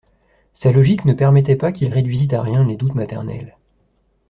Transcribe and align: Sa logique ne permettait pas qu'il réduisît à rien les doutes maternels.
Sa 0.53 0.71
logique 0.71 1.05
ne 1.05 1.13
permettait 1.13 1.55
pas 1.55 1.71
qu'il 1.71 1.93
réduisît 1.93 2.33
à 2.33 2.41
rien 2.41 2.63
les 2.63 2.75
doutes 2.75 2.95
maternels. 2.95 3.55